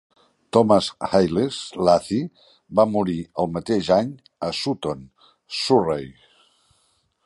[0.55, 2.17] Thomas Hailes Lacy
[2.79, 4.11] va morir el mateix any
[4.49, 5.09] a Sutton,
[5.63, 6.15] Surrey.